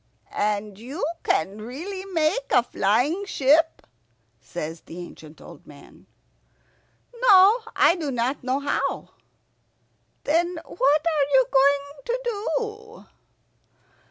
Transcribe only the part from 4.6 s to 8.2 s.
the ancient old man. "No, I do